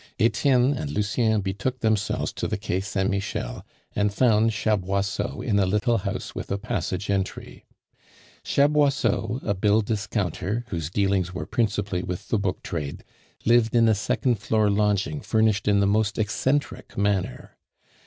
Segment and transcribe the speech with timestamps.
[0.19, 3.63] Etienne and Lucien betook themselves to the Quai Saint Michel,
[3.95, 7.65] and found Chaboisseau in a little house with a passage entry.
[8.43, 13.03] Chaboisseau, a bill discounter, whose dealings were principally with the book trade,
[13.45, 17.55] lived in a second floor lodging furnished in the most eccentric manner.